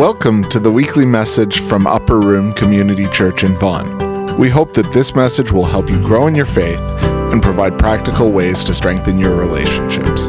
[0.00, 4.38] Welcome to the weekly message from Upper Room Community Church in Vaughan.
[4.38, 8.32] We hope that this message will help you grow in your faith and provide practical
[8.32, 10.28] ways to strengthen your relationships.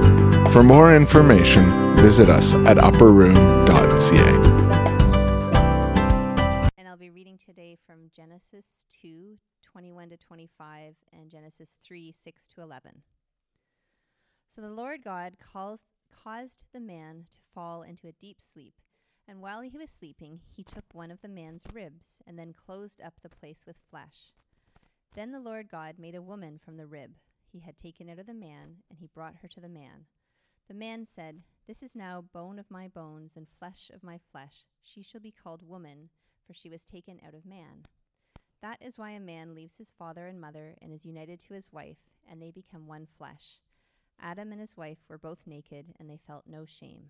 [0.51, 4.33] For more information, visit us at upperroom.ca.
[6.77, 12.47] And I'll be reading today from Genesis 2 21 to 25 and Genesis 3 6
[12.47, 13.03] to 11.
[14.53, 18.73] So the Lord God calls, caused the man to fall into a deep sleep.
[19.27, 23.01] And while he was sleeping, he took one of the man's ribs and then closed
[23.01, 24.33] up the place with flesh.
[25.15, 27.11] Then the Lord God made a woman from the rib
[27.51, 30.05] he had taken out of the man, and he brought her to the man.
[30.67, 34.65] The man said, This is now bone of my bones and flesh of my flesh.
[34.81, 36.09] She shall be called woman,
[36.47, 37.85] for she was taken out of man.
[38.61, 41.73] That is why a man leaves his father and mother and is united to his
[41.73, 41.97] wife,
[42.29, 43.59] and they become one flesh.
[44.19, 47.09] Adam and his wife were both naked, and they felt no shame.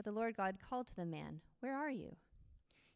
[0.00, 2.16] But the Lord God called to the man, Where are you?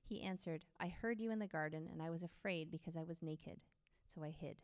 [0.04, 3.22] He answered, I heard you in the garden, and I was afraid because I was
[3.22, 3.60] naked,
[4.06, 4.62] so I hid.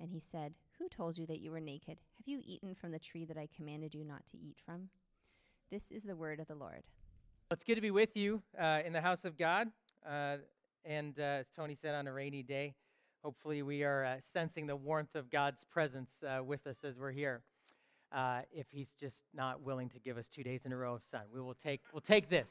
[0.00, 1.98] And he said, Who told you that you were naked?
[2.16, 4.88] Have you eaten from the tree that I commanded you not to eat from?
[5.70, 6.84] This is the word of the Lord.
[7.50, 9.68] It's good to be with you uh, in the house of God.
[10.08, 10.38] Uh,
[10.86, 12.72] and uh, as Tony said, on a rainy day,
[13.22, 17.12] hopefully we are uh, sensing the warmth of God's presence uh, with us as we're
[17.12, 17.42] here
[18.14, 21.02] uh, if he's just not willing to give us two days in a row of
[21.10, 21.22] sun.
[21.32, 22.46] We will take, we'll take this.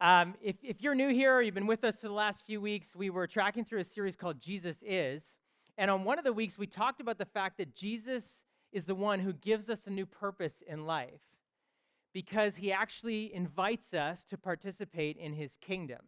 [0.00, 2.60] Um, if, if you're new here or you've been with us for the last few
[2.60, 5.22] weeks, we were tracking through a series called Jesus Is.
[5.78, 8.42] And on one of the weeks, we talked about the fact that Jesus
[8.72, 11.20] is the one who gives us a new purpose in life
[12.12, 16.00] because he actually invites us to participate in his kingdom.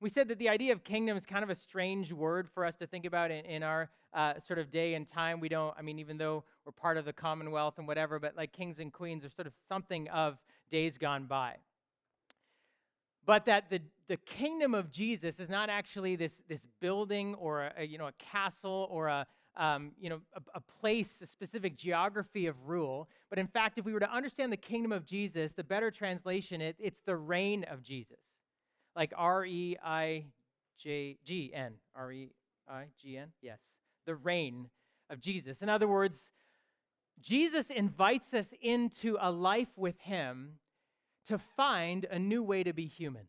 [0.00, 2.74] We said that the idea of kingdom is kind of a strange word for us
[2.76, 5.40] to think about in, in our uh, sort of day and time.
[5.40, 8.52] We don't, I mean, even though we're part of the Commonwealth and whatever, but like
[8.52, 10.38] kings and queens are sort of something of
[10.70, 11.56] days gone by.
[13.26, 17.84] But that the, the kingdom of Jesus is not actually this, this building or a,
[17.84, 22.46] you know, a castle or a, um, you know, a, a, place, a specific geography
[22.46, 23.06] of rule.
[23.28, 26.62] But in fact, if we were to understand the kingdom of Jesus, the better translation,
[26.62, 28.29] it, it's the reign of Jesus
[28.96, 30.24] like R E I
[30.82, 31.74] J G N.
[31.94, 32.30] R E
[32.68, 33.28] I G N?
[33.42, 33.58] Yes.
[34.06, 34.68] The reign
[35.10, 35.58] of Jesus.
[35.60, 36.18] In other words,
[37.20, 40.58] Jesus invites us into a life with Him
[41.28, 43.22] to find a new way to be human.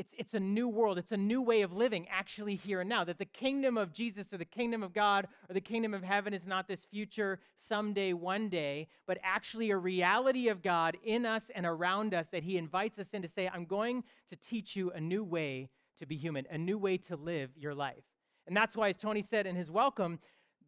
[0.00, 0.96] It's, it's a new world.
[0.96, 3.04] It's a new way of living, actually, here and now.
[3.04, 6.32] That the kingdom of Jesus or the kingdom of God or the kingdom of heaven
[6.32, 7.38] is not this future,
[7.68, 12.42] someday, one day, but actually a reality of God in us and around us that
[12.42, 15.68] He invites us in to say, I'm going to teach you a new way
[15.98, 18.04] to be human, a new way to live your life.
[18.46, 20.18] And that's why, as Tony said in his welcome,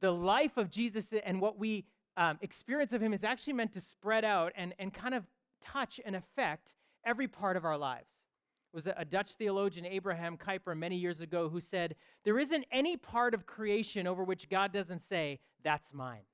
[0.03, 1.87] the life of Jesus and what we
[2.19, 5.25] um, experience of Him is actually meant to spread out and, and kind of
[5.62, 6.75] touch and affect
[7.06, 8.12] every part of our lives
[8.72, 11.94] was a Dutch theologian, Abraham Kuyper, many years ago, who said,
[12.25, 16.25] There isn't any part of creation over which God doesn't say, That's mine.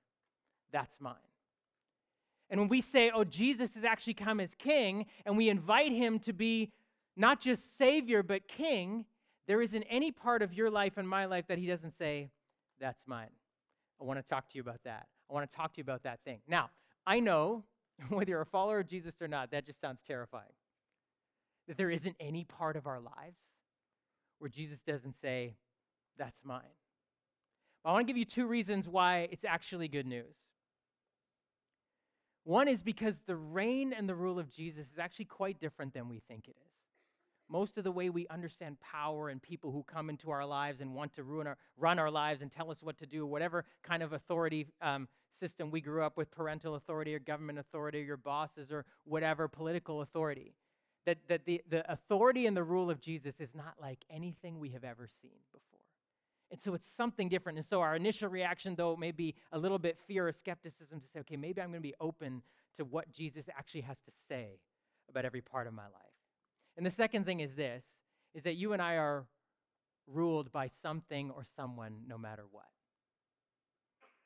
[0.72, 1.14] That's mine.
[2.50, 6.18] And when we say, Oh, Jesus has actually come as king, and we invite him
[6.20, 6.72] to be
[7.16, 9.04] not just Savior, but King,
[9.48, 12.30] there isn't any part of your life and my life that he doesn't say,
[12.80, 13.30] That's mine.
[14.00, 15.08] I want to talk to you about that.
[15.28, 16.38] I want to talk to you about that thing.
[16.46, 16.70] Now,
[17.04, 17.64] I know
[18.10, 20.52] whether you're a follower of Jesus or not, that just sounds terrifying
[21.68, 23.36] that there isn't any part of our lives
[24.38, 25.54] where Jesus doesn't say,
[26.18, 26.62] That's mine.
[27.84, 30.34] I want to give you two reasons why it's actually good news.
[32.44, 36.08] One is because the reign and the rule of Jesus is actually quite different than
[36.08, 36.72] we think it is.
[37.50, 40.94] Most of the way we understand power and people who come into our lives and
[40.94, 44.02] want to ruin our, run our lives and tell us what to do, whatever kind
[44.02, 48.16] of authority um, system we grew up with parental authority or government authority or your
[48.16, 50.52] bosses or whatever political authority
[51.08, 54.68] that, that the, the authority and the rule of Jesus is not like anything we
[54.68, 55.80] have ever seen before.
[56.50, 57.56] And so it's something different.
[57.56, 61.08] And so our initial reaction, though, may be a little bit fear or skepticism to
[61.08, 62.42] say, okay, maybe I'm going to be open
[62.76, 64.60] to what Jesus actually has to say
[65.08, 65.92] about every part of my life.
[66.76, 67.84] And the second thing is this
[68.34, 69.24] is that you and I are
[70.06, 72.66] ruled by something or someone no matter what.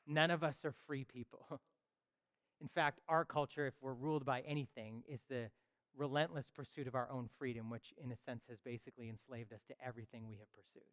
[0.05, 1.45] None of us are free people.
[2.61, 5.49] In fact, our culture, if we're ruled by anything, is the
[5.95, 9.75] relentless pursuit of our own freedom, which in a sense has basically enslaved us to
[9.85, 10.87] everything we have pursued.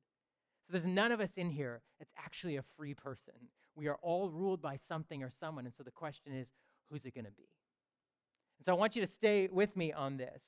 [0.66, 3.34] So there's none of us in here that's actually a free person.
[3.74, 5.64] We are all ruled by something or someone.
[5.64, 6.48] And so the question is,
[6.90, 7.48] who's it going to be?
[8.58, 10.42] And so I want you to stay with me on this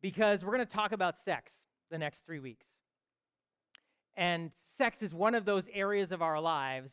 [0.00, 1.52] because we're going to talk about sex
[1.90, 2.66] the next three weeks.
[4.16, 6.92] And sex is one of those areas of our lives,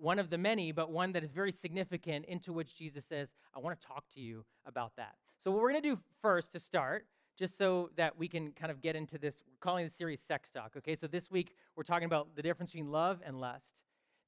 [0.00, 3.58] one of the many, but one that is very significant, into which Jesus says, I
[3.58, 5.14] want to talk to you about that.
[5.42, 7.06] So, what we're going to do first to start,
[7.38, 10.50] just so that we can kind of get into this, we're calling the series Sex
[10.50, 10.72] Talk.
[10.76, 13.72] Okay, so this week we're talking about the difference between love and lust.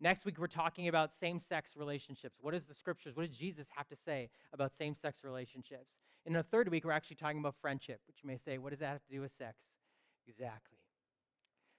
[0.01, 2.37] Next week, we're talking about same sex relationships.
[2.41, 5.95] What does the scriptures, what does Jesus have to say about same sex relationships?
[6.27, 8.81] In the third week, we're actually talking about friendship, which you may say, what does
[8.81, 9.55] that have to do with sex?
[10.27, 10.79] Exactly.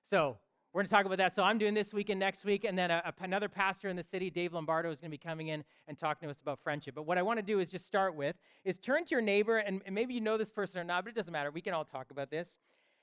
[0.09, 0.37] So,
[0.73, 1.35] we're going to talk about that.
[1.35, 3.95] So, I'm doing this week and next week, and then a, a, another pastor in
[3.95, 6.59] the city, Dave Lombardo, is going to be coming in and talking to us about
[6.63, 6.95] friendship.
[6.95, 8.35] But what I want to do is just start with
[8.65, 11.11] is turn to your neighbor, and, and maybe you know this person or not, but
[11.11, 11.51] it doesn't matter.
[11.51, 12.57] We can all talk about this.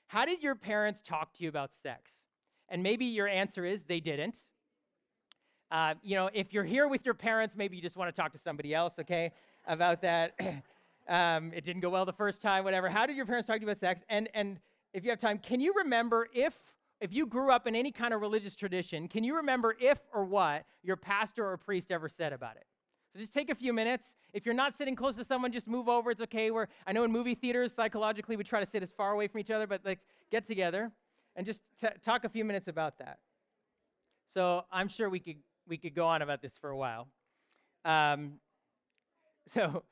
[0.07, 2.11] How did your parents talk to you about sex?
[2.67, 4.41] And maybe your answer is they didn't.
[5.71, 8.33] Uh, you know, if you're here with your parents, maybe you just want to talk
[8.33, 9.31] to somebody else, okay,
[9.65, 10.37] about that.
[11.07, 12.89] um, it didn't go well the first time, whatever.
[12.89, 14.01] How did your parents talk to you about sex?
[14.09, 14.59] And and
[14.93, 16.53] if you have time, can you remember if
[17.01, 20.23] if you grew up in any kind of religious tradition, can you remember if or
[20.23, 22.65] what your pastor or priest ever said about it?
[23.11, 24.13] So just take a few minutes.
[24.33, 26.11] If you're not sitting close to someone, just move over.
[26.11, 26.51] It's okay.
[26.51, 29.41] We're, I know in movie theaters, psychologically, we try to sit as far away from
[29.41, 29.99] each other, but like
[30.31, 30.91] get together
[31.35, 33.17] and just t- talk a few minutes about that.
[34.33, 35.37] So I'm sure we could
[35.67, 37.07] we could go on about this for a while.
[37.83, 38.33] Um,
[39.53, 39.83] so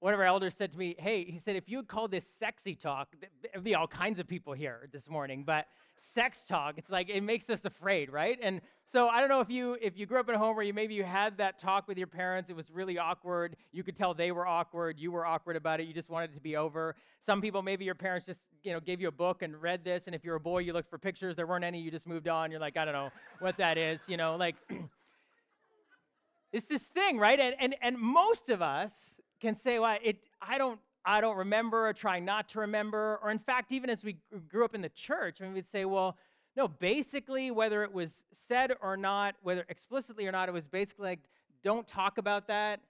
[0.00, 2.26] one of our elders said to me, Hey, he said, if you would call this
[2.38, 5.66] sexy talk, there'd be all kinds of people here this morning, but
[6.14, 8.38] sex talk, it's like it makes us afraid, right?
[8.42, 8.60] And
[8.92, 10.74] so I don't know if you if you grew up in a home where you
[10.74, 13.56] maybe you had that talk with your parents, it was really awkward.
[13.72, 16.34] You could tell they were awkward, you were awkward about it, you just wanted it
[16.34, 16.94] to be over.
[17.24, 20.04] Some people maybe your parents just, you know, gave you a book and read this,
[20.06, 22.28] and if you're a boy, you looked for pictures, there weren't any, you just moved
[22.28, 22.50] on.
[22.50, 23.10] You're like, I don't know
[23.40, 24.56] what that is, you know, like
[26.52, 27.40] it's this thing, right?
[27.40, 28.92] And and and most of us
[29.40, 33.18] can say, well, it, I don't, I don't remember or try not to remember.
[33.22, 34.16] Or in fact, even as we
[34.48, 36.16] grew up in the church, I mean, we'd say, well,
[36.56, 41.06] no, basically, whether it was said or not, whether explicitly or not, it was basically
[41.06, 41.20] like,
[41.64, 42.80] don't talk about that.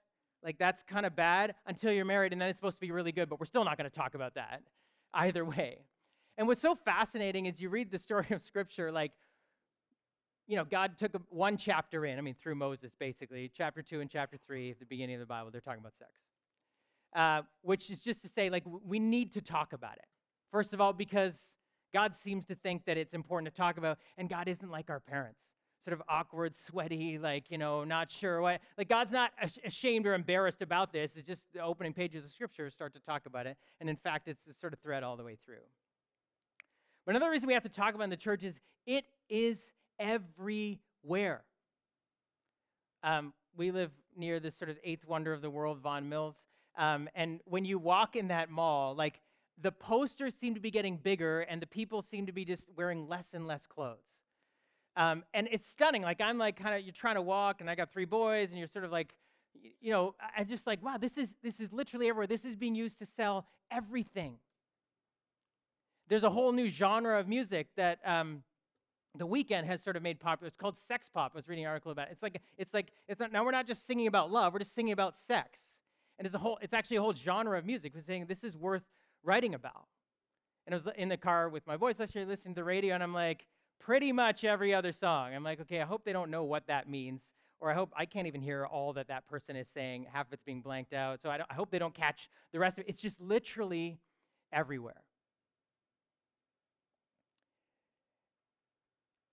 [0.43, 3.13] Like, that's kind of bad until you're married, and then it's supposed to be really
[3.13, 4.61] good, but we're still not going to talk about that
[5.13, 5.77] either way.
[6.37, 9.13] And what's so fascinating is you read the story of Scripture, like,
[10.45, 14.09] you know, God took one chapter in, I mean, through Moses, basically, chapter two and
[14.09, 16.11] chapter three at the beginning of the Bible, they're talking about sex.
[17.15, 20.05] Uh, which is just to say, like, we need to talk about it.
[20.51, 21.35] First of all, because
[21.93, 24.99] God seems to think that it's important to talk about, and God isn't like our
[24.99, 25.39] parents,
[25.85, 28.61] sort of awkward, sweaty, like, you know, not sure what.
[28.79, 29.29] Like, God's not
[29.63, 31.11] ashamed or embarrassed about this.
[31.15, 33.57] It's just the opening pages of Scripture start to talk about it.
[33.79, 35.63] And in fact, it's the sort of thread all the way through.
[37.05, 38.55] But another reason we have to talk about in the church is
[38.87, 39.59] it is
[39.99, 41.43] everywhere.
[43.03, 46.37] Um, we live near this sort of eighth wonder of the world, Vaughan Mills.
[46.77, 49.19] Um, and when you walk in that mall, like
[49.61, 53.07] the posters seem to be getting bigger and the people seem to be just wearing
[53.07, 53.97] less and less clothes.
[54.95, 56.01] Um, and it's stunning.
[56.01, 58.59] Like I'm like kind of you're trying to walk, and I got three boys, and
[58.59, 59.15] you're sort of like,
[59.81, 62.27] you know, I just like wow, this is this is literally everywhere.
[62.27, 64.35] This is being used to sell everything.
[66.09, 68.43] There's a whole new genre of music that um,
[69.17, 70.47] the Weeknd has sort of made popular.
[70.47, 71.31] It's called sex pop.
[71.33, 72.09] I was reading an article about.
[72.09, 72.11] It.
[72.11, 74.53] It's like it's like it's not now we're not just singing about love.
[74.53, 75.59] We're just singing about sex.
[76.19, 77.93] And it's a whole, it's actually a whole genre of music.
[77.95, 78.83] We're saying this is worth
[79.23, 79.87] writing about.
[80.65, 83.03] And I was in the car with my voice actually listening to the radio, and
[83.03, 83.45] I'm like,
[83.79, 85.33] pretty much every other song.
[85.33, 87.21] I'm like, okay, I hope they don't know what that means,
[87.59, 90.07] or I hope I can't even hear all that that person is saying.
[90.11, 91.21] Half of it's being blanked out.
[91.21, 92.89] So I, I hope they don't catch the rest of it.
[92.89, 93.99] It's just literally
[94.53, 95.01] everywhere.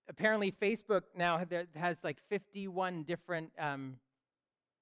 [0.09, 1.41] Apparently, Facebook now
[1.75, 3.95] has like 51 different um,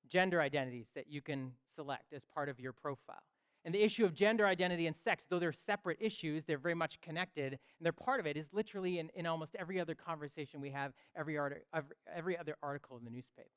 [0.09, 3.23] gender identities that you can select as part of your profile.
[3.63, 6.99] And the issue of gender identity and sex, though they're separate issues, they're very much
[7.01, 10.71] connected, and they're part of it, is literally in, in almost every other conversation we
[10.71, 11.65] have, every, art,
[12.13, 13.49] every, other article in the newspaper.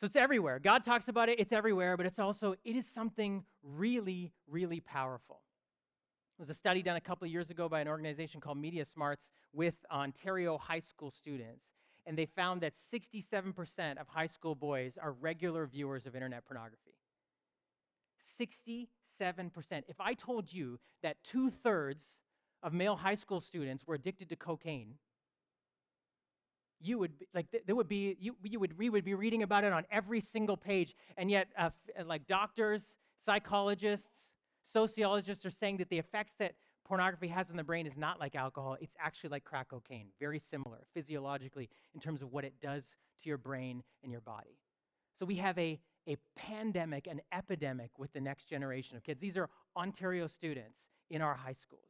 [0.00, 0.58] So it's everywhere.
[0.58, 5.40] God talks about it, it's everywhere, but it's also, it is something really, really powerful.
[6.38, 8.84] It was a study done a couple of years ago by an organization called Media
[8.84, 11.64] Smarts with Ontario high school students
[12.08, 16.94] and they found that 67% of high school boys are regular viewers of internet pornography.
[18.40, 18.86] 67%.
[19.88, 22.02] If I told you that two thirds
[22.62, 24.94] of male high school students were addicted to cocaine,
[26.80, 29.64] you would be, like there would be you, you would we would be reading about
[29.64, 31.70] it on every single page and yet uh,
[32.06, 32.82] like doctors
[33.18, 34.20] psychologists
[34.72, 36.54] sociologists are saying that the effects that
[36.88, 40.40] pornography has on the brain is not like alcohol it's actually like crack cocaine very
[40.50, 42.84] similar physiologically in terms of what it does
[43.22, 44.58] to your brain and your body.
[45.18, 45.78] So we have a
[46.08, 49.20] a pandemic an epidemic with the next generation of kids.
[49.20, 50.78] These are ontario students
[51.10, 51.82] in our high schools.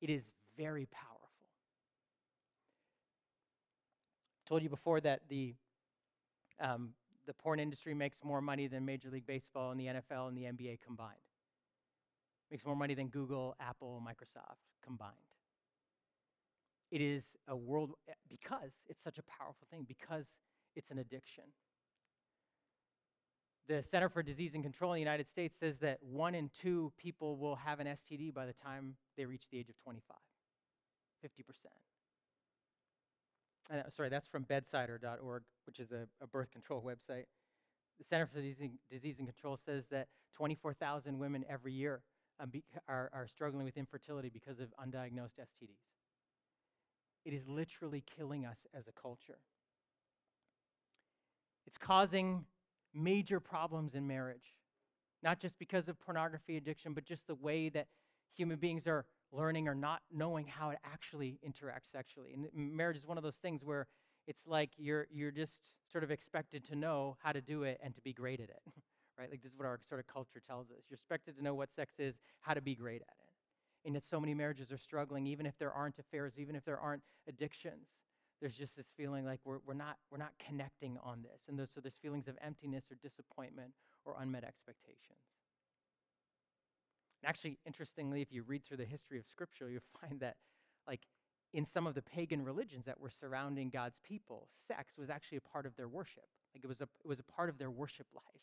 [0.00, 0.22] It is
[0.56, 1.30] very powerful.
[4.44, 5.54] I told you before that the
[6.60, 6.90] um,
[7.26, 10.42] the porn industry makes more money than Major League Baseball and the NFL and the
[10.42, 11.25] NBA combined.
[12.50, 15.12] Makes more money than Google, Apple, Microsoft combined.
[16.90, 20.26] It is a world eh, because it's such a powerful thing because
[20.76, 21.44] it's an addiction.
[23.68, 26.92] The Center for Disease and Control in the United States says that one in two
[26.96, 30.16] people will have an STD by the time they reach the age of 25.
[31.24, 31.30] 50%
[33.72, 37.24] uh, sorry, that's from bedsider.org, which is a, a, birth control website.
[37.98, 42.02] The Center for Disease and Control says that 24,000 women every year
[42.40, 45.80] um, be, are, are struggling with infertility because of undiagnosed STDs.
[47.24, 49.38] It is literally killing us as a culture.
[51.66, 52.44] It's causing
[52.94, 54.54] major problems in marriage,
[55.22, 57.88] not just because of pornography addiction, but just the way that
[58.36, 62.34] human beings are learning or not knowing how it actually interacts sexually.
[62.34, 63.86] And marriage is one of those things where
[64.26, 65.54] it's like you're you're just
[65.90, 68.62] sort of expected to know how to do it and to be great at it.
[69.18, 69.30] right?
[69.30, 70.84] Like this is what our sort of culture tells us.
[70.88, 73.32] You're expected to know what sex is, how to be great at it.
[73.84, 76.78] And yet so many marriages are struggling, even if there aren't affairs, even if there
[76.78, 77.86] aren't addictions.
[78.40, 81.42] There's just this feeling like we're, we're, not, we're not connecting on this.
[81.48, 83.72] And so there's feelings of emptiness or disappointment
[84.04, 85.22] or unmet expectations.
[87.22, 90.36] And Actually, interestingly, if you read through the history of Scripture, you'll find that,
[90.86, 91.00] like,
[91.54, 95.48] in some of the pagan religions that were surrounding God's people, sex was actually a
[95.52, 96.26] part of their worship.
[96.54, 98.42] Like, it was a, it was a part of their worship life.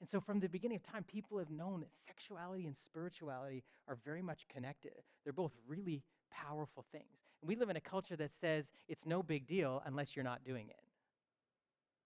[0.00, 3.96] And so, from the beginning of time, people have known that sexuality and spirituality are
[4.04, 4.92] very much connected.
[5.24, 7.16] They're both really powerful things.
[7.40, 10.44] And we live in a culture that says it's no big deal unless you're not
[10.44, 10.76] doing it.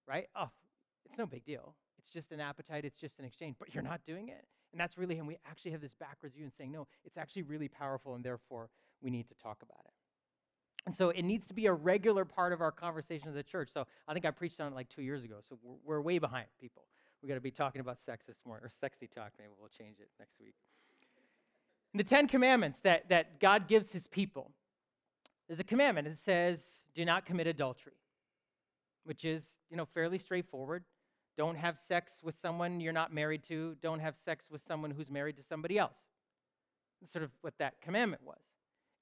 [0.07, 0.29] Right?
[0.37, 0.51] Oh,
[1.05, 1.75] it's no big deal.
[1.99, 4.45] It's just an appetite, it's just an exchange, but you're not doing it.
[4.73, 7.43] And that's really, and we actually have this backwards view and saying, no, it's actually
[7.43, 8.71] really powerful, and therefore
[9.03, 9.93] we need to talk about it.
[10.87, 13.69] And so it needs to be a regular part of our conversation as a church.
[13.73, 15.37] So I think I preached on it like two years ago.
[15.47, 16.85] So we're, we're way behind people.
[17.23, 19.33] We're going to be talking about sex this morning, or sexy talk.
[19.39, 20.55] Maybe we'll change it next week.
[21.95, 24.51] the Ten Commandments that, that God gives his people,
[25.47, 26.61] there's a commandment that says,
[26.95, 27.93] do not commit adultery,
[29.05, 30.85] which is, you know, fairly straightforward.
[31.37, 33.77] Don't have sex with someone you're not married to.
[33.83, 35.99] Don't have sex with someone who's married to somebody else.
[37.01, 38.41] That's sort of what that commandment was.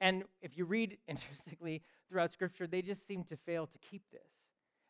[0.01, 4.21] And if you read, interestingly, throughout Scripture, they just seem to fail to keep this.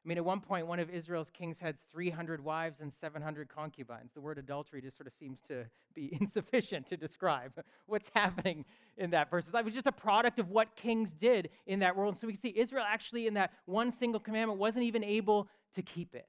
[0.04, 4.12] I mean, at one point, one of Israel's kings had 300 wives and 700 concubines.
[4.14, 5.64] The word adultery just sort of seems to
[5.94, 7.52] be insufficient to describe
[7.86, 8.64] what's happening
[8.96, 9.46] in that verse.
[9.52, 12.14] It was just a product of what kings did in that world.
[12.14, 15.48] And so we can see Israel actually, in that one single commandment, wasn't even able
[15.74, 16.28] to keep it.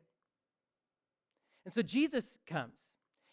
[1.66, 2.74] And so Jesus comes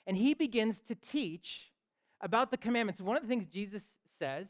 [0.06, 1.72] and he begins to teach
[2.20, 3.00] about the commandments.
[3.00, 3.82] One of the things Jesus
[4.18, 4.46] says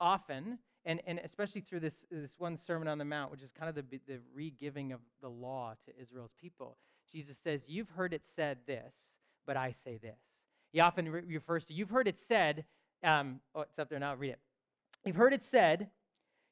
[0.00, 3.68] often, and, and especially through this, this one Sermon on the Mount, which is kind
[3.68, 6.78] of the, the re-giving of the law to Israel's people,
[7.12, 8.94] Jesus says, You've heard it said this,
[9.46, 10.18] but I say this.
[10.72, 12.64] He often re- refers to, You've heard it said,
[13.02, 14.38] um, oh, it's up there now, read it.
[15.04, 15.88] You've heard it said,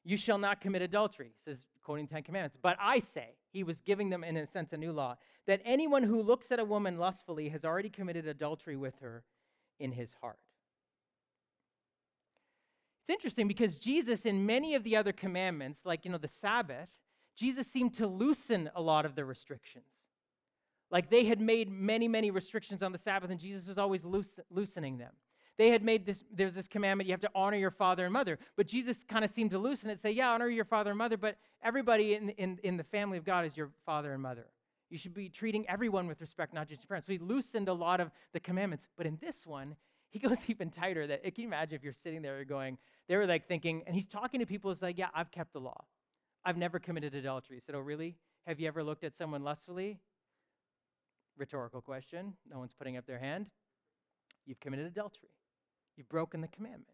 [0.03, 2.57] You shall not commit adultery, says, quoting Ten Commandments.
[2.61, 5.15] But I say, he was giving them, in a sense, a new law
[5.47, 9.23] that anyone who looks at a woman lustfully has already committed adultery with her
[9.79, 10.39] in his heart.
[13.07, 16.89] It's interesting because Jesus, in many of the other commandments, like, you know, the Sabbath,
[17.35, 19.85] Jesus seemed to loosen a lot of the restrictions.
[20.89, 24.97] Like they had made many, many restrictions on the Sabbath, and Jesus was always loosening
[24.97, 25.11] them.
[25.59, 28.39] They had made this, there's this commandment, you have to honor your father and mother.
[28.57, 31.15] But Jesus kind of seemed to loosen it, say, yeah, honor your father and mother,
[31.15, 34.47] but everybody in, in, in the family of God is your father and mother.
[34.89, 37.05] You should be treating everyone with respect, not just your parents.
[37.05, 38.87] So he loosened a lot of the commandments.
[38.97, 39.75] But in this one,
[40.15, 41.07] he goes even tighter.
[41.07, 43.95] That can you imagine if you're sitting there you're going, they were like thinking, and
[43.95, 45.85] he's talking to people, it's like, yeah, I've kept the law.
[46.45, 47.57] I've never committed adultery.
[47.57, 48.15] He said, Oh, really?
[48.45, 49.99] Have you ever looked at someone lustfully?
[51.37, 52.33] Rhetorical question.
[52.49, 53.47] No one's putting up their hand.
[54.45, 55.29] You've committed adultery.
[55.97, 56.85] You've broken the commandment.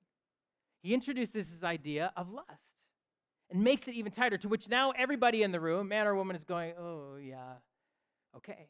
[0.81, 2.47] He introduces this idea of lust
[3.51, 6.35] and makes it even tighter, to which now everybody in the room, man or woman,
[6.35, 7.55] is going, oh, yeah,
[8.37, 8.69] okay.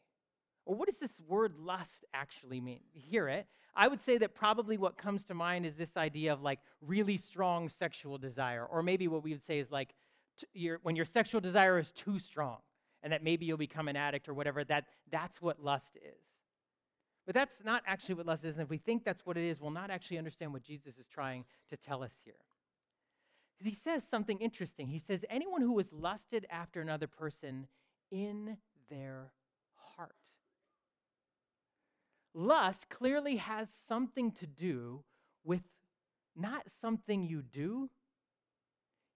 [0.64, 2.80] Well, what does this word lust actually mean?
[2.92, 3.46] Hear it.
[3.74, 7.16] I would say that probably what comes to mind is this idea of like really
[7.16, 9.94] strong sexual desire, or maybe what we would say is like
[10.38, 12.58] t- your, when your sexual desire is too strong
[13.02, 16.20] and that maybe you'll become an addict or whatever, that, that's what lust is.
[17.26, 18.56] But that's not actually what lust is.
[18.56, 21.08] And if we think that's what it is, we'll not actually understand what Jesus is
[21.08, 22.34] trying to tell us here.
[23.58, 24.88] Because he says something interesting.
[24.88, 27.66] He says, anyone who has lusted after another person
[28.10, 28.56] in
[28.90, 29.32] their.
[32.34, 35.02] Lust clearly has something to do
[35.44, 35.62] with
[36.34, 37.90] not something you do,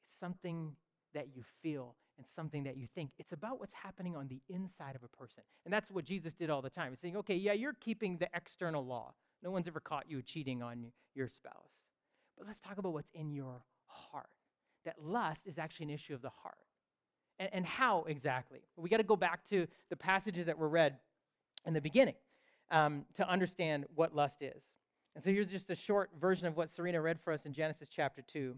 [0.05, 0.73] it's something
[1.15, 3.11] that you feel and something that you think.
[3.19, 5.43] It's about what's happening on the inside of a person.
[5.65, 6.91] And that's what Jesus did all the time.
[6.91, 9.15] He's saying, okay, yeah, you're keeping the external law.
[9.43, 11.73] No one's ever caught you cheating on your spouse.
[12.37, 14.29] But let's talk about what's in your heart.
[14.85, 16.57] That lust is actually an issue of the heart.
[17.39, 18.61] And, and how exactly?
[18.77, 20.97] We got to go back to the passages that were read
[21.67, 22.15] in the beginning
[22.71, 24.63] um, to understand what lust is.
[25.15, 27.89] And so here's just a short version of what Serena read for us in Genesis
[27.95, 28.55] chapter 2.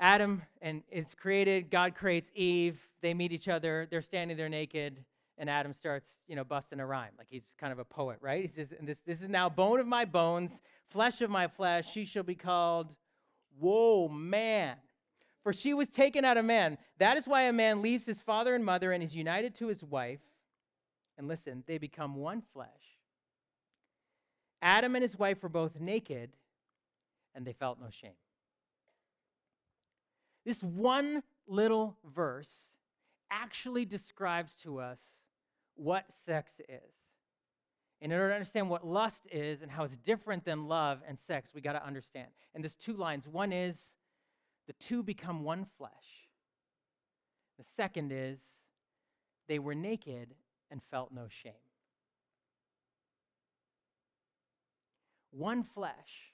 [0.00, 5.04] Adam and is created, God creates Eve, they meet each other, they're standing there naked,
[5.38, 7.12] and Adam starts, you know, busting a rhyme.
[7.18, 8.42] Like he's kind of a poet, right?
[8.42, 10.52] He says, and this, this is now bone of my bones,
[10.90, 12.88] flesh of my flesh, she shall be called,
[13.58, 14.76] whoa, man.
[15.42, 16.78] For she was taken out of man.
[16.98, 19.82] That is why a man leaves his father and mother and is united to his
[19.82, 20.20] wife.
[21.18, 22.68] And listen, they become one flesh.
[24.62, 26.30] Adam and his wife were both naked,
[27.34, 28.12] and they felt no shame.
[30.46, 32.48] This one little verse
[33.30, 34.98] actually describes to us
[35.74, 36.94] what sex is.
[38.00, 41.18] And in order to understand what lust is and how it's different than love and
[41.18, 42.28] sex, we got to understand.
[42.54, 43.26] And there's two lines.
[43.26, 43.76] One is
[44.68, 45.90] the two become one flesh.
[47.58, 48.38] The second is
[49.48, 50.28] they were naked
[50.70, 51.52] and felt no shame.
[55.30, 56.32] One flesh,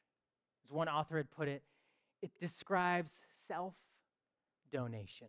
[0.64, 1.62] as one author had put it,
[2.22, 3.12] it describes
[3.48, 3.74] self
[4.72, 5.28] donation.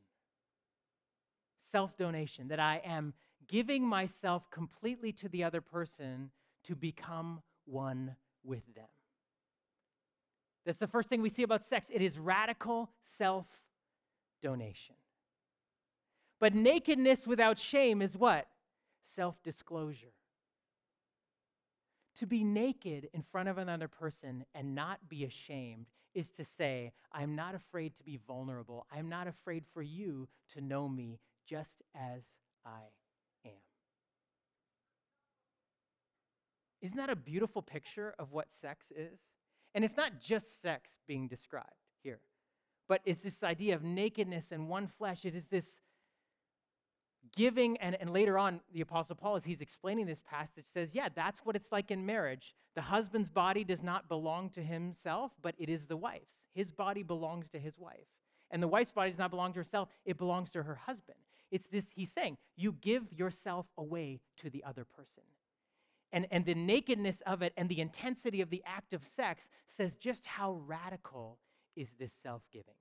[1.71, 3.13] Self donation, that I am
[3.47, 6.29] giving myself completely to the other person
[6.63, 8.85] to become one with them.
[10.65, 11.87] That's the first thing we see about sex.
[11.94, 13.46] It is radical self
[14.41, 14.96] donation.
[16.39, 18.48] But nakedness without shame is what?
[19.05, 20.13] Self disclosure.
[22.20, 26.94] To be naked in front of another person and not be ashamed is to say,
[27.11, 28.87] I'm not afraid to be vulnerable.
[28.91, 32.24] I'm not afraid for you to know me just as
[32.65, 32.79] I
[33.46, 33.51] am.
[36.81, 39.20] Isn't that a beautiful picture of what sex is?
[39.74, 41.68] And it's not just sex being described
[42.01, 42.20] here,
[42.87, 45.25] but it's this idea of nakedness and one flesh.
[45.25, 45.75] It is this
[47.35, 51.09] giving, and, and later on, the Apostle Paul, as he's explaining this passage, says, Yeah,
[51.14, 52.55] that's what it's like in marriage.
[52.75, 56.40] The husband's body does not belong to himself, but it is the wife's.
[56.53, 58.07] His body belongs to his wife.
[58.51, 61.18] And the wife's body does not belong to herself, it belongs to her husband.
[61.51, 65.24] It's this, he's saying, you give yourself away to the other person
[66.16, 69.98] and, and the nakedness of it and the intensity of the act of sex says
[69.98, 71.38] just how radical
[71.75, 72.74] is this self giving.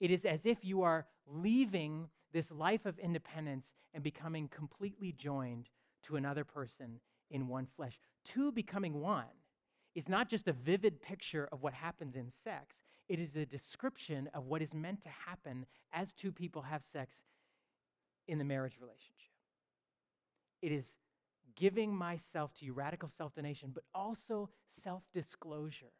[0.00, 5.68] It is as if you are leaving this life of independence and becoming completely joined
[6.04, 7.98] to another person in one flesh.
[8.24, 9.24] Two becoming one
[9.94, 14.28] is not just a vivid picture of what happens in sex, it is a description
[14.32, 17.14] of what is meant to happen as two people have sex
[18.28, 19.32] in the marriage relationship.
[20.62, 20.86] It is
[21.56, 24.48] giving myself to you, radical self donation, but also
[24.82, 25.92] self disclosure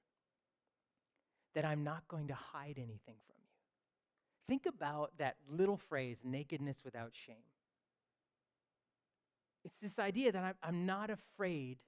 [1.55, 3.42] that I'm not going to hide anything from.
[4.53, 7.37] Think about that little phrase, nakedness without shame.
[9.65, 11.79] It's this idea that I'm, not afraid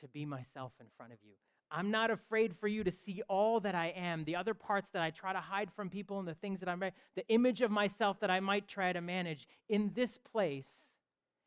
[0.00, 1.32] to be myself in front of you.
[1.68, 5.02] I'm not afraid for you to see all that I am, the other parts that
[5.02, 8.20] I try to hide from people and the things that I'm, the image of myself
[8.20, 9.48] that I might try to manage.
[9.68, 10.68] In this place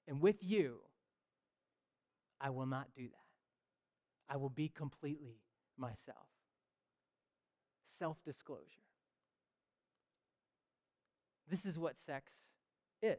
[0.10, 0.80] and with you,
[2.42, 4.34] I will not do that.
[4.34, 5.40] I will be completely
[5.78, 6.28] myself.
[7.98, 8.89] Self disclosure.
[11.50, 12.32] This is what sex
[13.02, 13.18] is.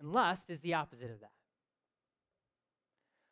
[0.00, 1.30] And lust is the opposite of that.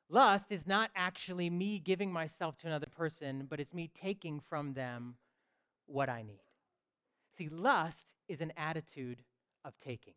[0.09, 4.73] Lust is not actually me giving myself to another person, but it's me taking from
[4.75, 5.15] them
[5.87, 6.41] what I need.
[7.37, 9.19] See, lust is an attitude
[9.65, 10.15] of taking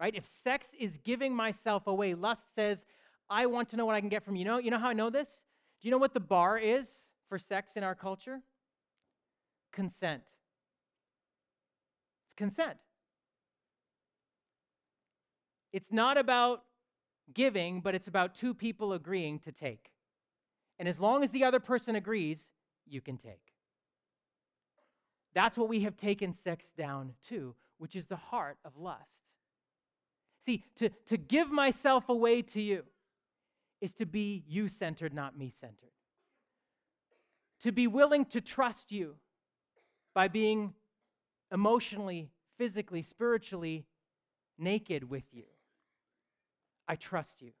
[0.00, 0.14] right?
[0.16, 2.84] If sex is giving myself away, lust says,
[3.28, 4.40] I want to know what I can get from you.
[4.40, 5.28] You know, you know how I know this?
[5.80, 6.88] Do you know what the bar is
[7.28, 8.40] for sex in our culture?
[9.72, 10.22] Consent.
[12.24, 12.76] It's consent.
[15.72, 16.64] It's not about
[17.32, 19.90] giving, but it's about two people agreeing to take.
[20.78, 22.38] And as long as the other person agrees,
[22.86, 23.52] you can take.
[25.34, 29.20] That's what we have taken sex down to, which is the heart of lust.
[30.44, 32.82] See, to, to give myself away to you
[33.80, 35.76] is to be you centered, not me centered.
[37.62, 39.14] To be willing to trust you
[40.14, 40.74] by being
[41.52, 43.86] emotionally, physically, spiritually
[44.58, 45.44] naked with you.
[46.88, 47.52] I trust you.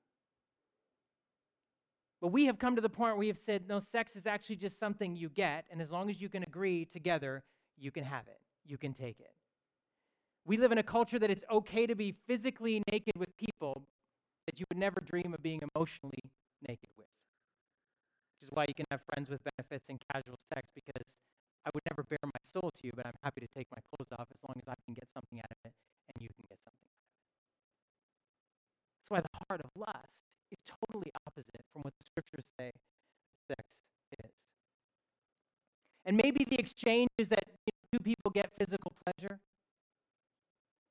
[2.20, 4.56] But we have come to the point where we have said, no, sex is actually
[4.56, 7.42] just something you get, and as long as you can agree together,
[7.78, 9.32] you can have it, you can take it.
[10.44, 13.84] We live in a culture that it's okay to be physically naked with people
[14.46, 16.18] that you would never dream of being emotionally
[16.66, 17.06] naked with.
[18.40, 21.14] Which is why you can have friends with benefits and casual sex because
[21.66, 24.08] I would never bare my soul to you, but I'm happy to take my clothes
[24.18, 25.74] off as long as I can get something out of it
[26.08, 27.16] and you can get something out of it.
[28.96, 32.72] That's why the heart of lust is totally opposite from what the scriptures say
[33.46, 33.64] sex
[34.24, 34.32] is.
[36.06, 39.38] And maybe the exchange is that you know, two people get physical pleasure,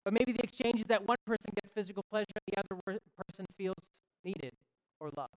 [0.06, 3.46] but maybe the exchange is that one person gets physical pleasure and the other person
[3.58, 3.90] feels
[4.24, 4.54] needed
[5.00, 5.34] or loved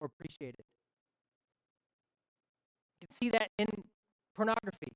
[0.00, 0.64] or appreciated.
[3.00, 3.68] You can see that in
[4.38, 4.94] pornography.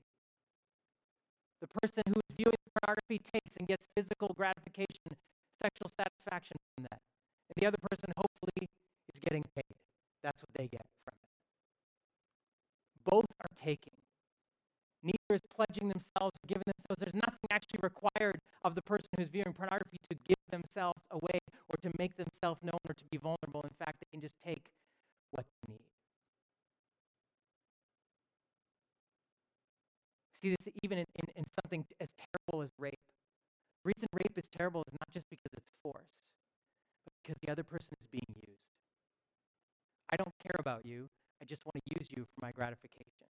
[1.60, 5.18] The person who is viewing pornography takes and gets physical gratification,
[5.60, 7.02] sexual satisfaction from that.
[7.50, 8.70] And the other person hopefully
[9.12, 9.74] is getting paid.
[10.22, 11.30] That's what they get from it.
[13.10, 13.98] Both are taking.
[15.02, 17.02] Neither is pledging themselves or giving themselves.
[17.02, 21.76] There's nothing actually required of the person who's viewing pornography to give themselves away or
[21.82, 23.66] to make themselves known or to be vulnerable.
[23.66, 24.70] In fact, they can just take
[25.32, 25.91] what they need.
[30.42, 32.98] See this even in, in, in something as terrible as rape.
[33.84, 36.10] The reason rape is terrible is not just because it's force,
[37.06, 38.66] but because the other person is being used.
[40.10, 41.08] I don't care about you.
[41.40, 43.30] I just want to use you for my gratification.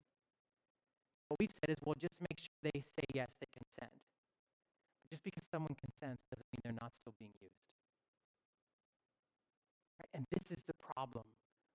[1.28, 3.94] What we've said is, well, just make sure they say yes, they consent.
[5.02, 7.62] But just because someone consents doesn't mean they're not still being used.
[9.98, 10.10] Right?
[10.14, 11.26] And this is the problem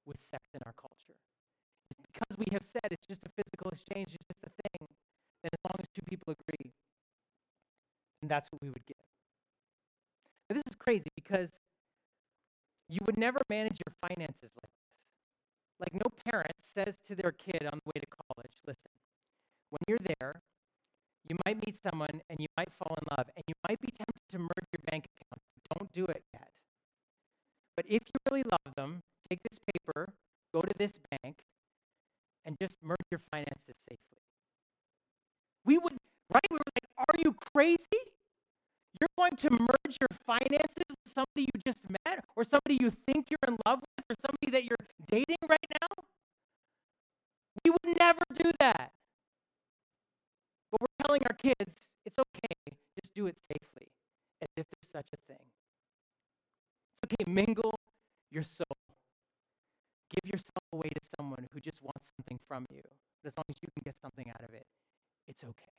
[0.04, 1.20] with sex in our culture.
[1.92, 4.92] It's because we have said it's just a physical exchange, it's just a thing,
[5.46, 6.74] then as long as two people agree,
[8.20, 9.06] then that's what we would give.
[10.50, 11.52] Now, this is crazy because
[12.88, 15.04] you would never manage your finances like this.
[15.80, 18.92] Like, no parent says to their kid on the way to college, listen,
[19.70, 20.42] when you're there,
[21.28, 24.22] you might meet someone and you might fall in love and you might be tempted
[24.30, 25.42] to merge your bank account.
[25.74, 26.52] Don't do it yet.
[27.76, 30.08] But if you really love them, take this paper,
[30.54, 31.40] go to this bank,
[32.46, 34.22] and just merge your finances safely.
[35.66, 35.94] We would,
[36.34, 36.46] right?
[36.50, 38.06] We were like, are you crazy?
[39.02, 43.48] You're going to merge your finances somebody you just met, or somebody you think you're
[43.48, 46.04] in love with, or somebody that you're dating right now?
[47.64, 48.92] We would never do that.
[50.72, 52.56] But we're telling our kids, it's okay,
[53.00, 53.88] just do it safely,
[54.42, 55.46] as if there's such a thing.
[56.94, 57.76] It's okay, mingle
[58.32, 58.78] your soul.
[60.10, 62.82] Give yourself away to someone who just wants something from you.
[63.24, 64.66] But as long as you can get something out of it,
[65.28, 65.74] it's okay.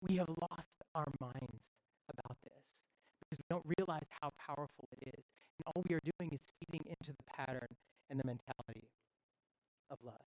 [0.00, 1.64] We have lost our minds
[2.08, 2.62] about this
[3.20, 5.24] because we don't realize how powerful it is.
[5.58, 7.68] And all we are doing is feeding into the pattern
[8.10, 8.88] and the mentality
[9.90, 10.18] of lust.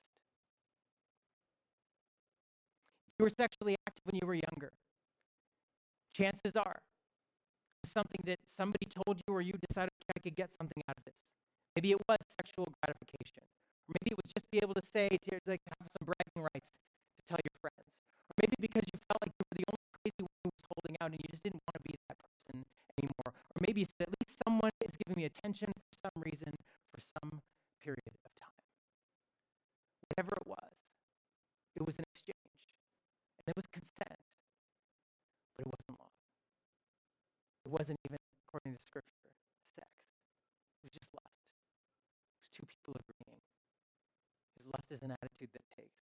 [3.07, 4.71] If you were sexually active when you were younger,
[6.13, 6.79] chances are
[7.85, 11.15] something that somebody told you or you decided I could get something out of this.
[11.75, 13.43] Maybe it was sexual gratification.
[13.87, 16.69] Or maybe it was just be able to say, to, like, have some bragging rights
[16.69, 17.91] to tell your friends.
[18.29, 20.95] Or maybe because you felt like you were the only crazy one who was holding
[21.01, 22.63] out and you just didn't want to be that person
[22.99, 23.31] anymore.
[23.50, 26.53] Or maybe at least someone is giving me attention for some reason
[26.89, 27.41] for some
[27.77, 28.65] period of time.
[30.09, 30.75] Whatever it was,
[31.75, 32.61] it was an exchange.
[33.37, 34.21] And it was consent.
[35.55, 36.17] But it wasn't love.
[37.65, 39.33] It wasn't even, according to Scripture,
[39.77, 39.89] sex.
[40.81, 41.45] It was just lust.
[42.33, 43.41] It was two people agreeing.
[44.53, 46.01] Because lust is an attitude that takes.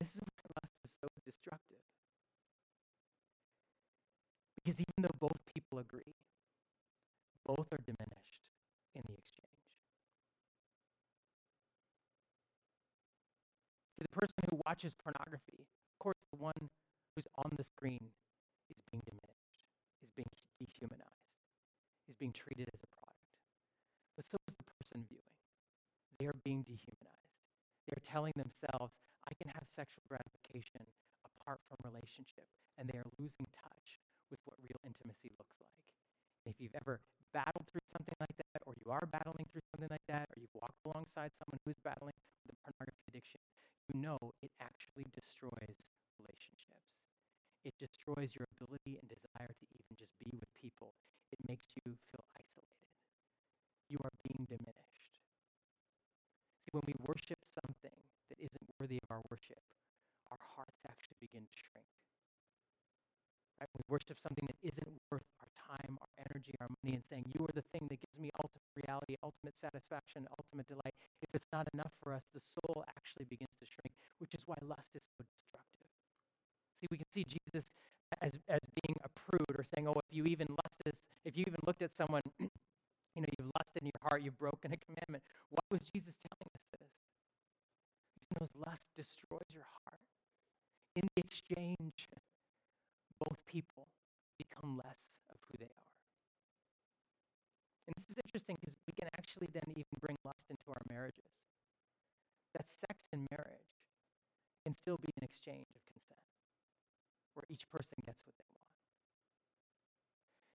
[0.00, 1.84] This is why lust is so destructive.
[4.64, 6.16] Because even though both people agree,
[7.44, 8.40] both are diminished
[8.94, 9.68] in the exchange.
[13.92, 16.56] See, the person who watches pornography, of course, the one
[17.14, 18.00] who's on the screen
[18.72, 19.68] is being diminished,
[20.02, 21.36] is being dehumanized,
[22.08, 23.20] is being treated as a product.
[24.16, 25.36] But so is the person viewing.
[26.18, 27.36] They are being dehumanized.
[27.84, 28.96] They're telling themselves,
[29.28, 30.88] I can have sexual gratification
[31.22, 32.48] apart from relationship.
[32.78, 34.02] And they are losing touch
[34.64, 35.76] real intimacy looks like.
[36.46, 37.00] If you've ever
[37.32, 40.56] battled through something like that, or you are battling through something like that, or you've
[40.56, 42.16] walked alongside someone who's battling
[42.48, 43.40] with a pornography addiction,
[43.92, 45.76] you know it actually destroys
[46.20, 46.88] relationships.
[47.64, 50.94] It destroys your ability and desire to even just be with people.
[51.32, 52.70] It makes you feel isolated.
[53.88, 55.20] You are being diminished.
[56.64, 57.94] See, when we worship something
[58.28, 59.62] that isn't worthy of our worship,
[60.30, 61.73] our hearts actually begin to.
[63.60, 63.70] Right?
[63.76, 67.46] We worship something that isn't worth our time, our energy, our money, and saying, You
[67.46, 70.94] are the thing that gives me ultimate reality, ultimate satisfaction, ultimate delight.
[71.22, 74.58] If it's not enough for us, the soul actually begins to shrink, which is why
[74.62, 75.90] lust is so destructive.
[76.80, 77.70] See, we can see Jesus
[78.20, 81.44] as, as being a prude or saying, Oh, if you even lust lusted, if you
[81.46, 85.22] even looked at someone, you know, you've lusted in your heart, you've broken a commandment.
[85.50, 86.90] Why was Jesus telling us this?
[88.40, 90.00] Knows lust destroys your heart.
[90.96, 92.08] In the exchange,
[93.24, 93.88] both people
[94.38, 95.90] become less of who they are.
[97.86, 101.32] And this is interesting because we can actually then even bring lust into our marriages.
[102.56, 103.72] That sex in marriage
[104.64, 106.24] can still be an exchange of consent,
[107.34, 108.72] where each person gets what they want.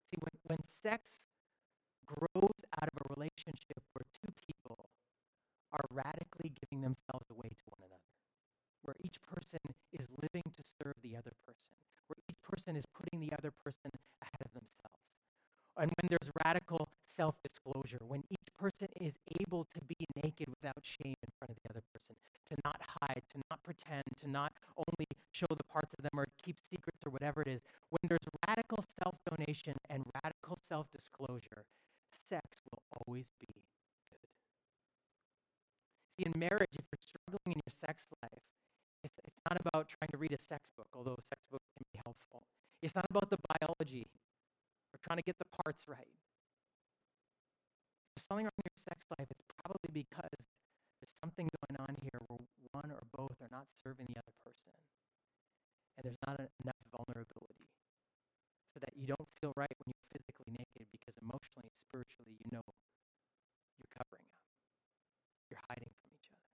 [0.10, 1.30] See, when, when sex
[2.10, 4.90] grows out of a relationship where two people
[5.70, 8.10] are radically giving themselves away to one another,
[8.82, 9.62] where each person
[9.94, 11.78] is living to serve the other person,
[12.50, 15.00] person is putting the other person ahead of themselves.
[15.78, 20.84] And when there's radical self disclosure, when each person is able to be naked without
[20.84, 22.16] shame in front of the other person,
[22.52, 26.28] to not hide, to not pretend, to not only show the parts of them or
[26.44, 31.64] keep secrets or whatever it is, when there's radical self donation and radical self disclosure,
[32.30, 33.48] sex will always be
[34.12, 34.28] good.
[36.18, 38.44] See, in marriage, if you're struggling in your sex life,
[39.04, 41.86] it's, it's not about trying to read a sex book, although a sex books can
[41.94, 42.39] be helpful.
[42.82, 44.08] It's not about the biology
[44.94, 46.16] or trying to get the parts right.
[48.16, 50.44] If something wrong in your sex life, it's probably because
[51.00, 52.40] there's something going on here where
[52.72, 54.76] one or both are not serving the other person.
[55.98, 57.68] And there's not enough vulnerability
[58.72, 62.48] so that you don't feel right when you're physically naked because emotionally and spiritually you
[62.54, 62.64] know
[63.80, 64.44] you're covering up.
[65.50, 66.48] You're hiding from each other.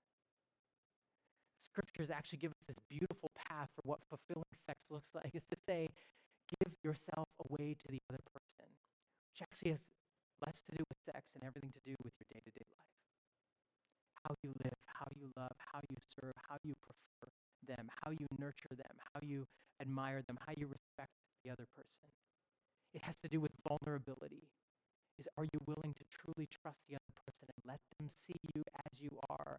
[1.60, 5.58] Scriptures actually give us this beautiful path for what fulfilling sex looks like is to
[5.68, 5.90] say,
[6.86, 8.69] yourself away to the other person,
[9.34, 9.89] which actually has
[10.45, 13.02] less to do with sex and everything to do with your day to day life.
[14.21, 17.34] How you live, how you love, how you serve, how you prefer
[17.65, 19.50] them, how you nurture them, how you
[19.82, 21.10] admire them, how you respect
[21.43, 22.10] the other person.
[22.93, 24.45] It has to do with vulnerability.
[25.17, 28.63] Is are you willing to truly trust the other person and let them see you
[28.86, 29.58] as you are?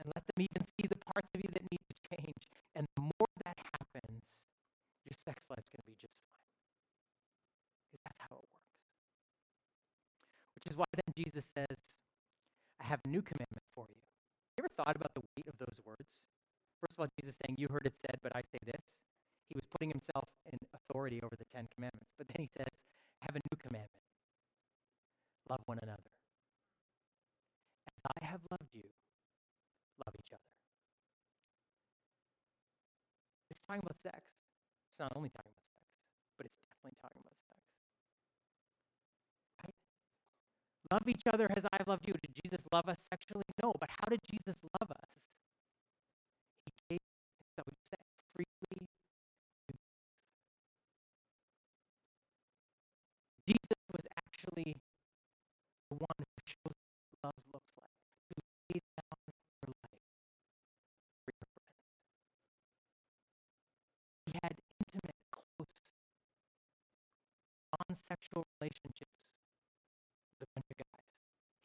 [0.00, 2.42] And let them even see the parts of you that need to change.
[2.74, 4.22] And the more that happens,
[5.08, 6.52] your sex life's going to be just fine.
[7.88, 8.76] Because that's how it works.
[10.54, 11.80] Which is why then Jesus says,
[12.78, 14.04] I have a new commandment for you.
[14.56, 16.12] You ever thought about the weight of those words?
[16.84, 18.84] First of all, Jesus saying, You heard it said, but I say this.
[19.48, 22.12] He was putting himself in authority over the Ten Commandments.
[22.20, 22.68] But then he says,
[23.24, 24.08] have a new commandment
[25.48, 26.12] love one another.
[27.88, 28.84] As I have loved you,
[30.04, 30.42] love each other.
[33.50, 34.20] It's talking about sex.
[34.98, 35.86] It's not only talking about sex,
[36.34, 37.62] but it's definitely talking about sex.
[39.62, 39.78] Right?
[40.90, 42.18] Love each other as I have loved you.
[42.18, 43.46] Did Jesus love us sexually?
[43.62, 45.10] No, but how did Jesus love us?
[46.66, 46.98] He gave,
[47.54, 48.02] so we said,
[48.34, 48.90] freely.
[53.46, 54.82] Jesus was actually
[67.98, 69.18] sexual relationships
[70.38, 71.06] with a bunch of guys.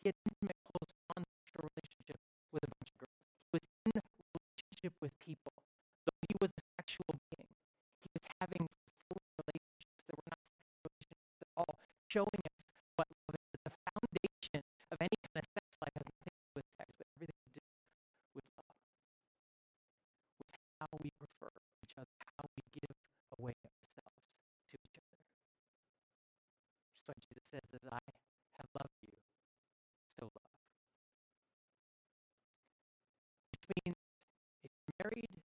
[0.01, 3.19] He had intimate, close, non sexual relationships with a bunch of girls.
[3.45, 4.01] He was in
[4.33, 5.53] relationship with people.
[6.03, 7.51] Though he was a sexual being,
[8.03, 8.67] he was having
[9.39, 11.73] relationships that were not sexual relationships at all,
[12.09, 12.41] showing
[35.03, 35.42] married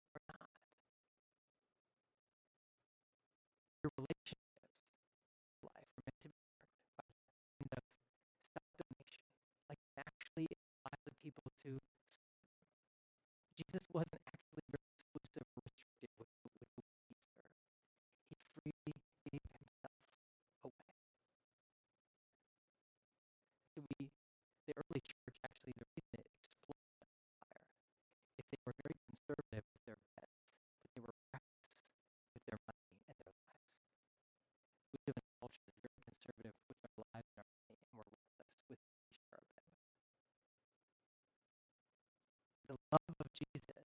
[42.71, 43.83] The love of Jesus.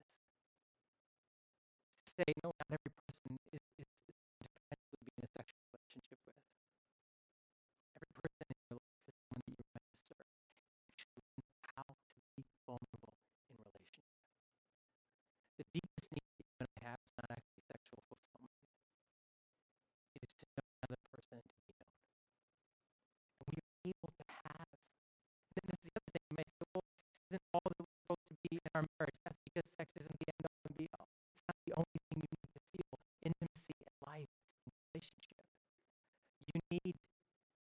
[2.18, 2.81] Say, no, not
[28.77, 29.17] our marriage.
[29.25, 31.09] That's because sex isn't the end all and be all.
[31.09, 32.93] It's not the only thing you need to feel
[33.25, 34.33] intimacy and life
[34.69, 35.45] and relationship.
[36.53, 36.95] You need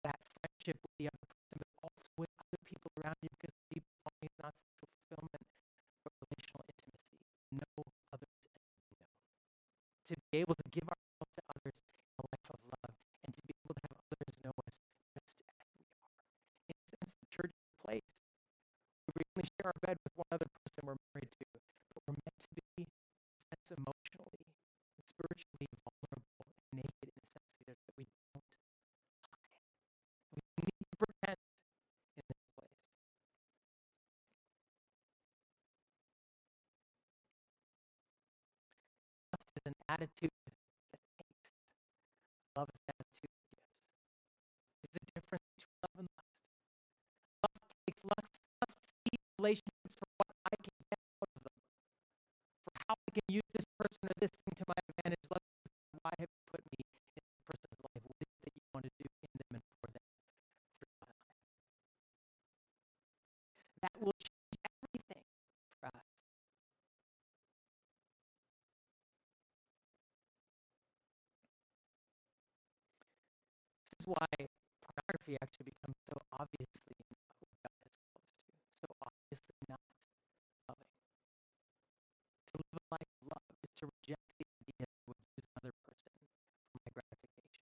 [0.02, 3.86] that friendship with the other person, but also with other people around you because deep
[4.02, 5.44] longing is not sexual fulfillment,
[6.02, 7.22] but relational intimacy.
[7.54, 8.54] Know others and.
[10.08, 13.40] To be able to give ourselves to others in a life of love, and to
[13.48, 14.76] be able to have others know us
[15.16, 16.12] just as we are.
[16.68, 18.04] In a sense, the church is a place
[19.08, 20.23] where we only share our bed with one
[40.04, 40.36] attitude
[40.92, 41.48] that takes.
[42.52, 43.72] Love is an attitude that gives.
[44.84, 46.36] Is the difference between love and lust.
[47.40, 51.56] Lust takes lust, lust sees relationships for what I can get out of them,
[52.68, 55.24] for how I can use this person or this thing to my advantage.
[55.32, 55.43] Lust
[74.04, 74.28] is why
[74.84, 78.52] pornography actually becomes so obviously not what God has called us to,
[78.84, 79.80] so obviously not
[80.68, 80.92] loving.
[82.52, 85.48] To live a life of love is to reject the idea that I would use
[85.56, 86.12] another person
[86.68, 87.64] for my gratification.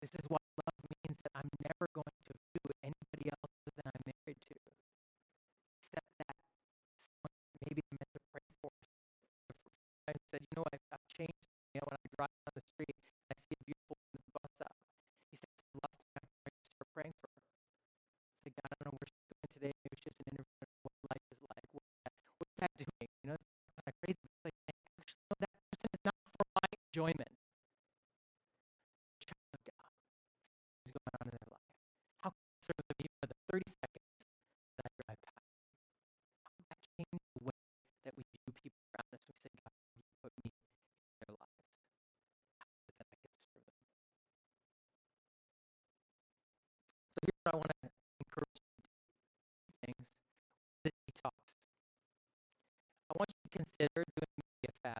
[0.00, 4.04] This is why love means that I'm never going to view anybody else than I'm
[4.08, 4.56] married to,
[5.76, 6.32] except that
[7.20, 8.72] someone maybe I'm meant to pray for.
[10.08, 11.52] I said, you know, I've, I've changed.
[11.70, 12.98] You know, when I drive down the street,
[13.30, 14.74] I see a beautiful woman with a bus up.
[15.30, 17.46] He said, "It's the last thing I pray is for praying for her.
[17.46, 19.72] I said, God, I don't know where she's going today.
[19.86, 21.66] Maybe it's just an interview on what life is like.
[21.70, 23.08] What's that, what's that doing?
[23.22, 24.18] You know, it's kind of crazy.
[24.26, 26.70] It's like, actually, no, that person is not for my
[27.00, 27.32] enjoyment.
[29.24, 29.88] Child of God.
[30.84, 31.72] Going on in their life?
[32.20, 34.12] How can I serve them for the 30 seconds
[34.76, 35.48] that I drive past?
[36.44, 37.56] How can that change the way
[38.04, 39.24] that we view people around us?
[39.24, 41.64] We say, God, you put me in their lives.
[42.60, 43.80] How is that I can serve them?
[47.16, 47.88] So here's what I want to
[48.28, 48.92] encourage you to do.
[49.88, 50.04] Things.
[50.84, 51.40] Detox.
[53.08, 54.99] I want you to consider doing maybe a fast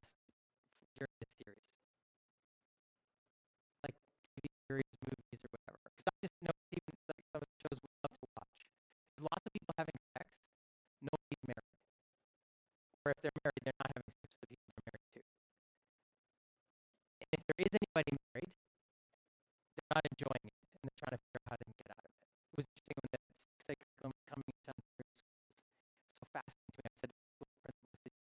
[13.10, 15.20] Or if they're married, they're not having sex with the people they're married to.
[17.26, 18.54] And if there is anybody married,
[19.74, 22.14] they're not enjoying it, and they're trying to figure out how to get out of
[22.14, 22.22] it.
[22.54, 24.62] It was interesting when the sex ed curriculum was coming into
[24.94, 25.18] schools.
[26.14, 26.86] So fascinating to me.
[26.86, 27.10] To I said,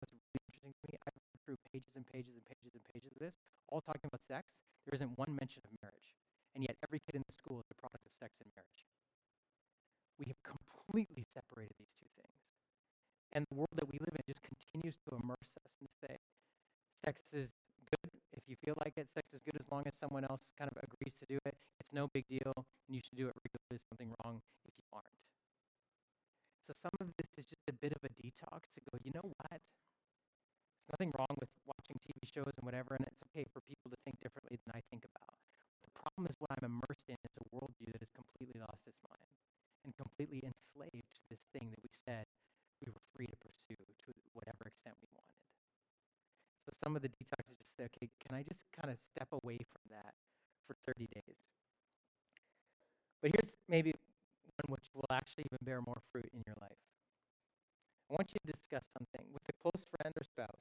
[0.00, 3.12] what's really interesting to me, I read through pages and pages and pages and pages
[3.12, 3.36] of this,
[3.68, 4.48] all talking about sex.
[4.88, 6.16] There isn't one mention of marriage.
[6.56, 8.88] And yet every kid in the school is a product of sex and marriage.
[10.16, 12.40] We have completely separated these two things.
[13.32, 16.16] And the world that we live in just continues to immerse us and say,
[17.04, 17.50] sex is
[17.90, 19.08] good if you feel like it.
[19.12, 21.56] Sex is good as long as someone else kind of agrees to do it.
[21.80, 23.68] It's no big deal, and you should do it regularly.
[23.70, 25.18] There's something wrong if you aren't.
[26.68, 29.24] So some of this is just a bit of a detox to go, you know
[29.24, 29.56] what?
[29.56, 33.98] There's nothing wrong with watching TV shows and whatever, and it's okay for people to
[34.04, 35.40] think differently than I think about.
[35.80, 39.00] The problem is what I'm immersed in is a worldview that has completely lost its
[39.00, 39.32] mind
[39.84, 42.28] and completely enslaved to this thing that we said
[42.84, 45.40] we were free to pursue to whatever extent we wanted.
[46.68, 49.28] So some of the detox is just say, okay, can I just kind of step
[49.32, 50.14] away from that
[50.66, 51.36] for 30 days?
[53.22, 56.78] But here's maybe one which will actually even bear more fruit in your life.
[58.10, 60.60] I want you to discuss something with a close friend or spouse,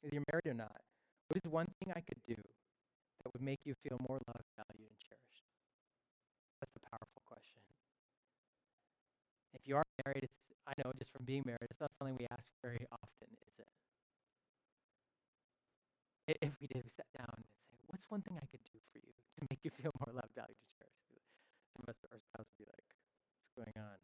[0.00, 0.80] whether you're married or not.
[1.28, 4.88] What is one thing I could do that would make you feel more loved, valued,
[4.90, 5.44] and cherished?
[6.60, 7.62] That's a powerful question.
[9.52, 10.32] If you are married, it's
[10.66, 13.68] I know just from being married, it's not something we ask very often, is it?
[16.28, 18.78] I- If we did, we sat down and say, "What's one thing I could do
[18.92, 21.10] for you to make you feel more loved, valued, and cherished?"
[21.74, 22.86] Some of us, our spouse would be like,
[23.40, 23.98] "What's going on?"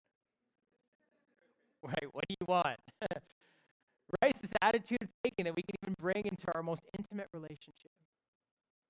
[1.82, 2.07] Right?
[2.12, 2.78] What do you want?
[4.22, 4.30] right?
[4.32, 4.52] It's this
[5.45, 7.92] that we can even bring into our most intimate relationship.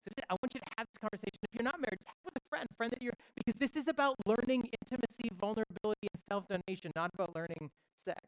[0.04, 1.38] So just- I want you to have this conversation.
[1.42, 3.76] If you're not married, just have it with a friend, friend that you're, because this
[3.76, 7.70] is about learning intimacy, vulnerability, and self-donation, not about learning
[8.04, 8.20] sex.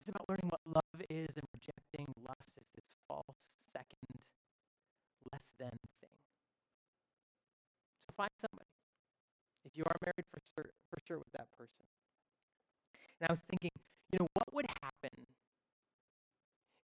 [0.00, 3.38] It's about learning what love is and rejecting lust as this false,
[3.72, 4.22] second,
[5.32, 5.70] less than
[6.00, 6.16] thing.
[7.98, 8.68] So find somebody.
[9.64, 11.86] If you are married, for sure, for sure with that person.
[13.20, 13.70] And I was thinking,
[14.12, 15.26] you know, what would happen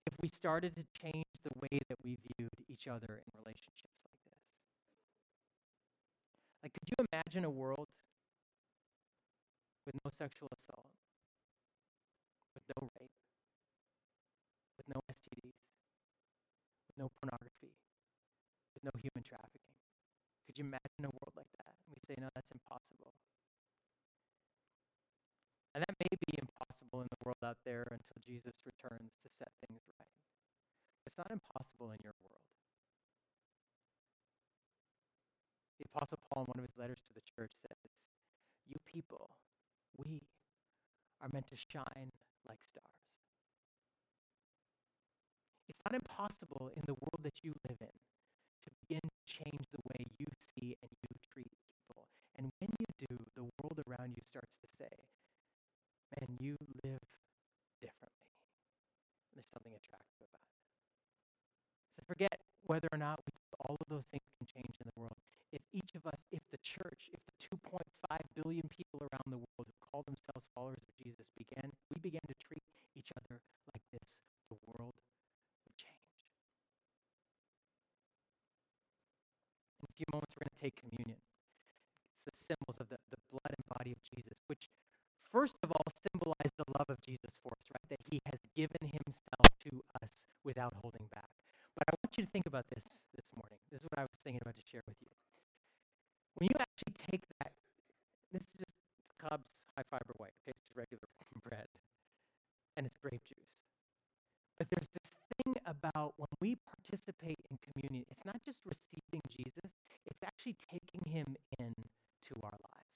[0.06, 4.16] if we started to change the way that we viewed each other in relationships like
[4.24, 4.40] this?
[6.64, 7.92] Like, could you imagine a world
[9.84, 10.96] with no sexual assault,
[12.56, 13.20] with no rape,
[14.80, 15.60] with no STDs,
[16.88, 17.76] with no pornography,
[18.80, 19.76] with no human trafficking?
[20.48, 21.76] Could you imagine a world like that?
[21.84, 23.12] And we say, no, that's impossible.
[25.76, 29.52] And that may be impossible in the world out there until Jesus returns to set
[29.68, 30.16] things right.
[31.16, 32.44] It's not impossible in your world.
[35.80, 37.80] The Apostle Paul, in one of his letters to the church, says,
[38.68, 39.32] You people,
[39.96, 40.20] we
[41.24, 42.12] are meant to shine
[42.44, 43.00] like stars.
[45.72, 47.96] It's not impossible in the world that you live in
[48.68, 52.12] to begin to change the way you see and you treat people.
[52.36, 54.92] And when you do, the world around you starts to say,
[56.12, 57.08] man, you live
[57.80, 58.36] differently.
[59.32, 60.56] There's something attractive about it.
[61.95, 65.18] So forget whether or not we, all of those things can change in the world.
[65.54, 67.82] If each of us, if the church, if the 2.5
[68.36, 72.36] billion people around the world who call themselves followers of Jesus began, we began to
[72.44, 72.64] treat
[72.98, 73.40] each other
[73.72, 74.20] like this,
[74.52, 74.94] the world
[75.64, 76.12] would change.
[79.80, 81.22] In a few moments, we're going to take communion.
[82.12, 84.68] It's the symbols of the, the blood and body of Jesus, which
[85.32, 87.88] first of all symbolize the love of Jesus for us, right?
[87.88, 89.72] That he has given himself to
[90.04, 90.12] us
[90.44, 91.15] without holding back.
[92.16, 93.60] You to think about this this morning.
[93.68, 95.12] This is what I was thinking about to share with you.
[96.40, 97.52] When you actually take that,
[98.32, 98.80] this is just
[99.20, 100.56] Cobb's high fiber white, okay?
[100.56, 101.12] It's just regular
[101.44, 101.68] bread.
[102.80, 103.60] And it's grape juice.
[104.56, 109.76] But there's this thing about when we participate in communion, it's not just receiving Jesus,
[110.08, 112.96] it's actually taking him into our lives.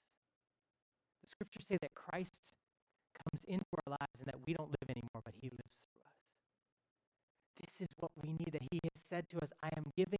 [1.20, 2.56] The scriptures say that Christ
[3.12, 6.20] comes into our lives and that we don't live anymore, but he lives through us.
[7.60, 10.18] This is what we need, that he has said to us, I am giving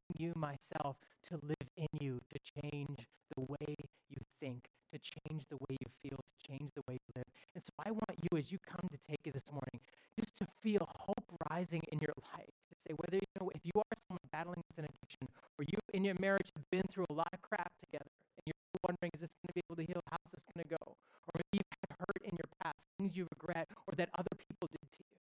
[0.71, 0.97] you myself
[1.29, 3.07] to live in you, to change
[3.37, 3.77] the way
[4.09, 7.27] you think, to change the way you feel, to change the way you live.
[7.55, 9.81] And so I want you, as you come to take it this morning,
[10.19, 12.55] just to feel hope rising in your life.
[12.71, 15.79] To say whether you know if you are someone battling with an addiction, or you
[15.95, 19.21] in your marriage have been through a lot of crap together, and you're wondering, is
[19.21, 20.03] this going to be able to heal?
[20.11, 20.85] How's this going to go?
[20.87, 24.67] Or maybe you've had hurt in your past, things you regret, or that other people
[24.71, 25.19] did to you.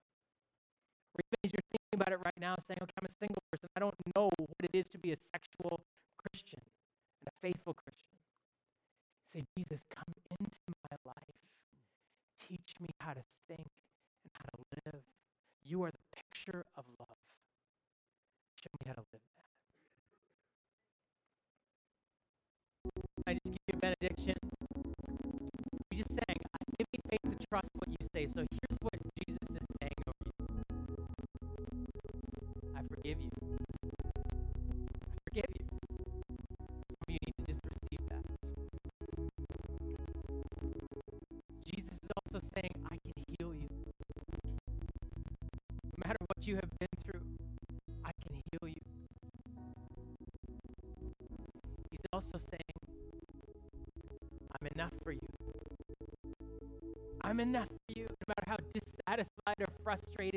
[1.14, 3.70] Or even as you're thinking about it right now, saying, okay, I'm a single person,
[3.76, 5.80] I don't know what it is to be a sexual
[6.18, 6.59] Christian
[46.50, 47.20] you have been through,
[48.04, 48.82] I can heal you.
[51.92, 52.76] He's also saying,
[54.60, 55.28] I'm enough for you.
[57.22, 58.08] I'm enough for you.
[58.08, 60.29] No matter how dissatisfied or frustrated